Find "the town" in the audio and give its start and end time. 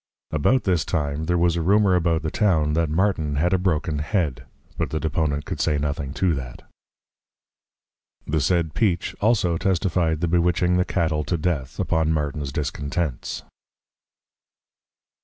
2.23-2.73